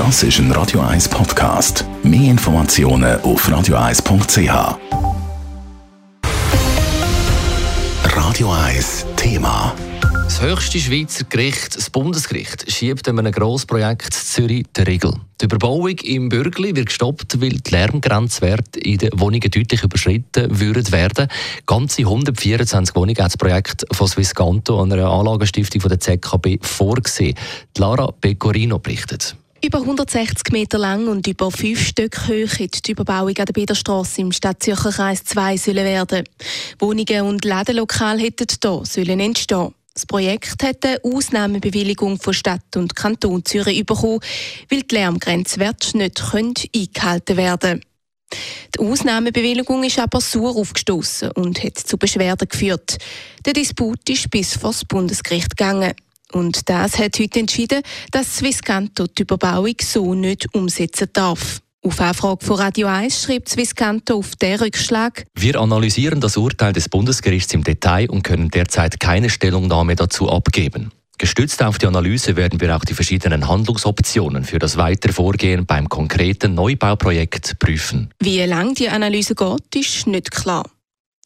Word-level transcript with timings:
Das 0.00 0.22
ist 0.22 0.38
ein 0.38 0.50
Radio 0.52 0.80
1 0.80 1.10
Podcast. 1.10 1.84
Mehr 2.02 2.30
Informationen 2.30 3.20
auf 3.20 3.46
radio1.ch. 3.46 4.78
Radio 8.04 8.50
1 8.50 9.06
Thema. 9.16 9.74
Das 10.00 10.40
höchste 10.40 10.78
Schweizer 10.78 11.24
Gericht, 11.24 11.76
das 11.76 11.90
Bundesgericht, 11.90 12.72
schiebt 12.72 13.08
in 13.08 13.18
einem 13.18 13.30
Grossprojekt 13.30 14.14
Zürich 14.14 14.64
die 14.74 14.80
Regel. 14.80 15.12
Die 15.38 15.44
Überbauung 15.44 15.98
im 15.98 16.30
Bürgli 16.30 16.74
wird 16.74 16.86
gestoppt, 16.86 17.38
weil 17.42 17.58
die 17.58 17.70
Lärmgrenzwerte 17.70 18.80
in 18.80 18.96
den 18.96 19.10
Wohnungen 19.20 19.50
deutlich 19.50 19.82
überschritten 19.82 20.60
würden 20.60 20.90
werden. 20.92 21.28
Ganze 21.66 22.00
124 22.00 22.96
Wohnungen 22.96 23.18
hat 23.18 23.26
das 23.26 23.36
Projekt 23.36 23.84
von 23.92 24.08
Swisscanto, 24.08 24.80
einer 24.80 25.10
Anlagenstiftung 25.10 25.82
der 25.82 26.00
ZKB, 26.00 26.56
vorgesehen. 26.62 27.36
Lara 27.76 28.10
Pecorino 28.18 28.78
berichtet. 28.78 29.36
Über 29.62 29.80
160 29.80 30.52
Meter 30.52 30.78
lang 30.78 31.06
und 31.06 31.26
über 31.26 31.50
fünf 31.50 31.86
Stück 31.88 32.26
hoch 32.28 32.58
hätte 32.58 32.80
die 32.80 32.92
Überbauung 32.92 33.36
an 33.36 33.44
der 33.44 33.52
Bederstrasse 33.52 34.22
im 34.22 34.32
Stadtzürcher 34.32 34.90
Kreis 34.90 35.22
2 35.24 35.58
sollen 35.58 35.84
werden. 35.84 36.24
Wohnungen 36.78 37.26
und 37.26 37.44
Ladenlokale 37.44 38.22
hätten 38.22 38.46
hier 38.48 38.82
sollen 38.84 39.20
entstehen. 39.20 39.74
Das 39.92 40.06
Projekt 40.06 40.62
hat 40.62 40.86
eine 40.86 40.98
Ausnahmebewilligung 41.04 42.18
von 42.18 42.32
Stadt 42.32 42.74
und 42.74 42.96
Kanton 42.96 43.44
Zürich 43.44 43.84
bekommen, 43.84 44.20
weil 44.70 44.82
die 44.82 44.94
Lärmgrenzwerte 44.94 45.98
nicht 45.98 46.22
eingehalten 46.74 47.36
werden 47.36 47.82
Die 48.74 48.80
Ausnahmebewilligung 48.80 49.84
ist 49.84 49.98
aber 49.98 50.22
sauer 50.22 50.56
aufgestoßen 50.56 51.32
und 51.32 51.62
hat 51.62 51.76
zu 51.76 51.98
Beschwerden 51.98 52.48
geführt. 52.48 52.96
Der 53.44 53.52
Disput 53.52 54.08
ist 54.08 54.30
bis 54.30 54.56
vor 54.56 54.70
das 54.70 54.86
Bundesgericht 54.86 55.54
gegangen. 55.54 55.92
Und 56.32 56.68
das 56.68 56.98
hat 56.98 57.18
heute 57.18 57.40
entschieden, 57.40 57.82
dass 58.10 58.38
Swisscanto 58.38 59.06
die 59.06 59.22
Überbauung 59.22 59.74
so 59.82 60.14
nicht 60.14 60.54
umsetzen 60.54 61.08
darf. 61.12 61.60
Auf 61.82 61.98
Anfrage 61.98 62.44
von 62.44 62.56
Radio 62.56 62.88
1 62.88 63.22
schreibt 63.22 63.48
Swisscanto 63.48 64.18
auf 64.18 64.36
den 64.36 64.58
Rückschlag. 64.58 65.24
Wir 65.34 65.58
analysieren 65.58 66.20
das 66.20 66.36
Urteil 66.36 66.74
des 66.74 66.90
Bundesgerichts 66.90 67.54
im 67.54 67.64
Detail 67.64 68.10
und 68.10 68.22
können 68.22 68.50
derzeit 68.50 69.00
keine 69.00 69.30
Stellungnahme 69.30 69.96
dazu 69.96 70.28
abgeben. 70.28 70.92
Gestützt 71.16 71.62
auf 71.62 71.78
die 71.78 71.86
Analyse 71.86 72.36
werden 72.36 72.60
wir 72.60 72.76
auch 72.76 72.84
die 72.84 72.94
verschiedenen 72.94 73.48
Handlungsoptionen 73.48 74.44
für 74.44 74.58
das 74.58 74.76
weitere 74.76 75.12
Vorgehen 75.12 75.66
beim 75.66 75.88
konkreten 75.88 76.54
Neubauprojekt 76.54 77.58
prüfen. 77.58 78.10
Wie 78.20 78.40
lange 78.40 78.74
die 78.74 78.88
Analyse 78.88 79.34
geht, 79.34 79.76
ist 79.76 80.06
nicht 80.06 80.30
klar. 80.30 80.64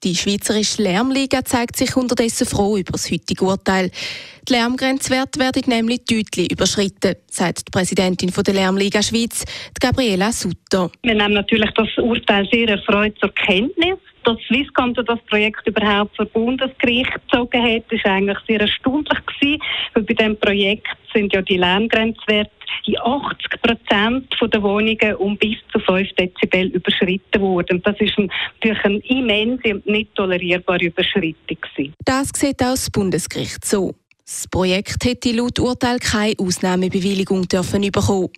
Die 0.05 0.15
Schweizerische 0.15 0.83
Lärmliga 0.83 1.43
zeigt 1.47 1.77
sich 1.77 1.97
unterdessen 1.97 2.47
froh 2.47 2.77
über 2.77 2.93
das 2.93 3.11
heutige 3.11 3.43
Urteil. 3.43 3.91
Die 4.47 4.53
Lärmgrenzwerte 4.53 5.41
werden 5.41 5.63
nämlich 5.67 6.05
deutlich 6.05 6.53
überschritten, 6.53 7.15
sagt 7.31 7.69
die 7.69 7.71
Präsidentin 7.71 8.31
der 8.31 8.53
Lärmliga 8.53 9.03
Schweiz, 9.03 9.47
Gabriela 9.81 10.31
Sutter. 10.31 10.91
Wir 11.03 11.15
nehmen 11.15 11.33
natürlich 11.33 11.71
das 11.71 11.89
Urteil 11.97 12.47
sehr 12.53 12.69
erfreut 12.69 13.15
zur 13.19 13.35
Kenntnis. 13.35 13.97
Dass 14.25 14.37
Swisscanto 14.47 15.03
das 15.03 15.21
Projekt 15.29 15.67
überhaupt 15.67 16.17
vor 16.17 16.27
Bundesgericht 16.27 17.13
gezogen 17.15 17.63
hat, 17.63 17.91
ist 17.91 18.05
eigentlich 18.05 18.39
sehr 18.47 18.61
erstaunlich 18.61 19.19
gewesen, 19.27 19.63
weil 19.95 20.03
bei 20.03 20.15
diesem 20.15 20.37
Projekt 20.39 20.87
sind 21.15 21.33
ja 21.33 21.43
die 21.43 21.57
Lärmgrenzwerte 21.57 22.51
in 22.87 22.99
80 22.99 23.63
Prozent 23.63 24.35
der 24.53 24.63
Wohnungen 24.63 25.15
um 25.17 25.37
bis 25.39 25.57
zu 25.73 25.79
5 25.79 26.13
Dezibel 26.15 26.67
überschritten 26.67 27.41
worden. 27.41 27.81
Das 27.83 27.97
ist 27.99 28.19
natürlich 28.19 28.85
eine 28.85 28.99
immense 28.99 29.75
und 29.75 29.87
nicht 29.87 30.15
tolerierbare 30.15 30.85
Überschreitung. 30.85 31.59
Das 32.05 32.29
sieht 32.35 32.61
auch 32.63 32.73
das 32.73 32.91
Bundesgericht 32.91 33.65
so. 33.65 33.95
Das 34.27 34.49
Projekt 34.49 35.05
hätte 35.05 35.33
laut 35.33 35.59
Urteil 35.59 35.99
keine 35.99 36.33
Ausnahmebewilligung 36.39 37.47
dürfen 37.47 37.83
bekommen. 37.83 38.31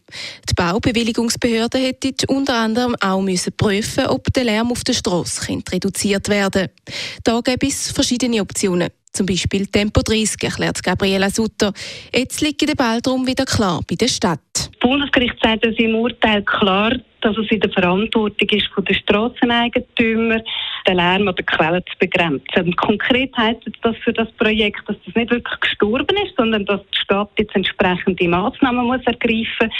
Die 0.50 0.54
Baubewilligungsbehörde 0.54 1.78
hätte 1.78 2.26
unter 2.26 2.56
anderem 2.56 2.96
auch 3.00 3.20
müssen 3.20 3.52
prüfen, 3.56 4.06
ob 4.06 4.24
der 4.32 4.44
Lärm 4.44 4.72
auf 4.72 4.82
der 4.82 4.94
Straße 4.94 5.48
reduziert 5.70 6.28
werden 6.28 6.66
könnte. 6.66 7.22
Da 7.22 7.40
gäbe 7.40 7.68
es 7.68 7.92
verschiedene 7.92 8.40
Optionen. 8.40 8.88
Zum 9.12 9.26
Beispiel 9.26 9.68
Tempo 9.68 10.02
30, 10.02 10.42
erklärt 10.42 10.82
Gabriela 10.82 11.30
Sutter. 11.30 11.72
Jetzt 12.12 12.40
liegt 12.40 12.68
der 12.68 12.74
Ball 12.74 13.00
darum 13.00 13.24
wieder 13.24 13.44
klar 13.44 13.80
bei 13.88 13.94
der 13.94 14.08
Stadt. 14.08 14.40
Das 14.54 14.68
Bundesgericht 14.80 15.36
sagt 15.40 15.64
uns 15.64 15.78
im 15.78 15.94
Urteil 15.94 16.42
klar, 16.42 16.96
dass 17.20 17.36
es 17.38 17.50
in 17.50 17.60
der 17.60 17.70
Verantwortung 17.70 18.48
ist 18.50 18.66
von 18.74 18.84
den 18.84 18.94
Strasseneigentümern, 18.96 20.42
den 20.86 20.96
Lärm 20.96 21.28
oder 21.28 21.42
Quellen 21.42 21.82
zu 21.90 21.98
begrenzen. 21.98 22.76
Konkret 22.76 23.36
heißt 23.36 23.60
das 23.82 23.96
für 24.04 24.12
das 24.12 24.30
Projekt, 24.32 24.88
dass 24.88 24.96
das 25.04 25.14
nicht 25.14 25.30
wirklich 25.30 25.60
gestorben 25.60 26.16
ist, 26.24 26.36
sondern 26.36 26.64
dass 26.66 26.80
die 26.92 26.98
Stadt 27.02 27.30
jetzt 27.38 27.54
entsprechende 27.54 28.28
Maßnahmen 28.28 28.86
muss 28.86 29.02
ergreifen 29.04 29.70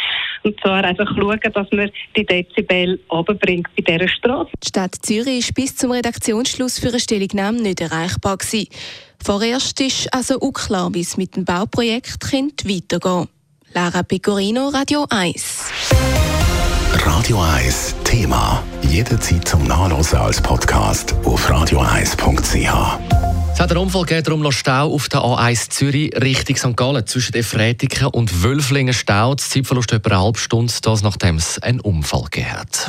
und 0.42 0.58
zwar 0.60 0.84
einfach 0.84 1.08
schauen, 1.16 1.40
dass 1.52 1.66
man 1.72 1.90
die 2.16 2.24
Dezibel 2.24 3.00
runterbringt 3.10 3.68
bei 3.76 3.82
dieser 3.82 4.08
Straße. 4.08 4.50
Die 4.62 4.68
Stadt 4.68 4.94
Zürich 5.02 5.48
war 5.48 5.54
bis 5.54 5.76
zum 5.76 5.90
Redaktionsschluss 5.90 6.78
für 6.78 6.88
eine 6.88 7.00
Stellungnahme 7.00 7.60
nicht 7.60 7.80
erreichbar. 7.80 8.36
Gewesen. 8.36 8.68
Vorerst 9.24 9.80
ist 9.80 10.12
also 10.14 10.38
unklar, 10.38 10.94
wie 10.94 11.00
es 11.00 11.16
mit 11.16 11.36
dem 11.36 11.44
Bauprojekt 11.44 12.22
weitergehen 12.32 12.52
könnte. 12.88 13.28
Lara 13.74 14.02
Pecorino, 14.02 14.68
Radio 14.68 15.06
1. 15.10 16.25
Radio 17.06 17.40
1 17.40 17.94
Thema. 18.02 18.64
Jederzeit 18.82 19.46
zum 19.46 19.62
Nachlesen 19.62 20.18
als 20.18 20.40
Podcast 20.40 21.14
auf 21.24 21.48
radio1.ch. 21.48 22.98
Es 23.52 23.60
hat 23.60 23.70
einen 23.70 23.78
Unfall 23.78 24.02
gegeben, 24.02 24.24
darum 24.24 24.52
Stau 24.52 24.92
auf 24.92 25.08
der 25.08 25.20
A1 25.20 25.70
Zürich 25.70 26.10
Richtung 26.20 26.56
St. 26.56 26.76
Gallen 26.76 27.06
zwischen 27.06 27.34
Efretiken 27.36 28.08
und 28.08 28.42
Wölflingen 28.42 28.92
Stau. 28.92 29.36
Das 29.36 29.50
Zeitverlust 29.50 29.92
etwa 29.92 30.10
eine 30.10 30.20
halbe 30.20 30.38
Stunde, 30.40 30.72
das 30.82 31.02
nachdem 31.02 31.36
es 31.36 31.60
einen 31.60 31.78
Unfall 31.78 32.24
gegeben 32.24 32.52
hat. 32.52 32.88